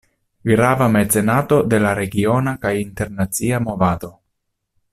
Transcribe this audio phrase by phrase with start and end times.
[0.51, 4.11] Grava mecenato de la regiona kaj internacia movado.